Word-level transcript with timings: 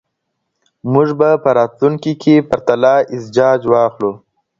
موږ 0.91 1.07
به 1.19 1.29
په 1.43 1.49
راتلونکي 1.57 2.13
کې 2.21 2.35
پرتله 2.49 2.93
ايز 3.13 3.23
جاج 3.35 3.59
واخلو. 3.71 4.11